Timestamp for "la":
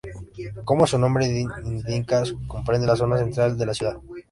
2.87-2.95, 3.67-3.73